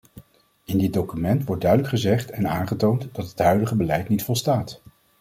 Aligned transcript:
In 0.65 0.77
dit 0.77 0.93
document 0.93 1.45
wordt 1.45 1.61
duidelijk 1.61 1.91
gezegd 1.91 2.31
en 2.31 2.47
aangetoond 2.47 3.07
dat 3.11 3.27
het 3.29 3.39
huidige 3.39 3.75
beleid 3.75 4.09
niet 4.09 4.23
volstaat. 4.23 4.81